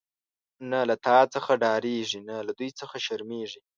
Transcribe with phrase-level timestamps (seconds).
[0.71, 3.59] نه له تا څخه ډاریږی، نه له دوی څخه شرمیږی